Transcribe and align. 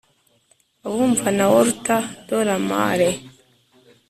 abumvana 0.85 1.43
walter 1.53 2.01
de 2.27 2.37
la 2.47 2.57
mare 2.69 3.09